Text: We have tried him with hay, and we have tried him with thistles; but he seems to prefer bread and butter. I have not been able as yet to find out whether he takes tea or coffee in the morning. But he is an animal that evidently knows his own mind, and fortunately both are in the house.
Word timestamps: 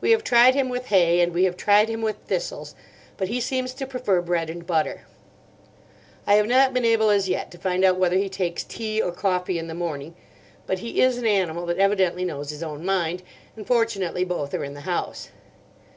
We 0.00 0.10
have 0.10 0.24
tried 0.24 0.56
him 0.56 0.68
with 0.68 0.86
hay, 0.86 1.20
and 1.20 1.32
we 1.32 1.44
have 1.44 1.56
tried 1.56 1.88
him 1.88 2.02
with 2.02 2.16
thistles; 2.26 2.74
but 3.16 3.28
he 3.28 3.40
seems 3.40 3.72
to 3.74 3.86
prefer 3.86 4.20
bread 4.20 4.50
and 4.50 4.66
butter. 4.66 5.02
I 6.26 6.34
have 6.34 6.48
not 6.48 6.74
been 6.74 6.84
able 6.84 7.08
as 7.08 7.28
yet 7.28 7.52
to 7.52 7.56
find 7.58 7.84
out 7.84 7.96
whether 7.96 8.16
he 8.16 8.28
takes 8.28 8.64
tea 8.64 9.00
or 9.00 9.12
coffee 9.12 9.60
in 9.60 9.68
the 9.68 9.74
morning. 9.76 10.16
But 10.66 10.80
he 10.80 11.00
is 11.00 11.18
an 11.18 11.24
animal 11.28 11.66
that 11.66 11.78
evidently 11.78 12.24
knows 12.24 12.50
his 12.50 12.64
own 12.64 12.84
mind, 12.84 13.22
and 13.54 13.64
fortunately 13.64 14.24
both 14.24 14.52
are 14.54 14.64
in 14.64 14.74
the 14.74 14.80
house. 14.90 15.28